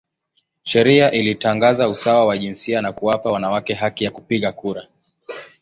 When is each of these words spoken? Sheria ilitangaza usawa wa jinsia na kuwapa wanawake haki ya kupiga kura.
Sheria 0.63 1.11
ilitangaza 1.11 1.89
usawa 1.89 2.25
wa 2.25 2.37
jinsia 2.37 2.81
na 2.81 2.93
kuwapa 2.93 3.31
wanawake 3.31 3.73
haki 3.73 4.03
ya 4.03 4.11
kupiga 4.11 4.51
kura. 4.51 4.87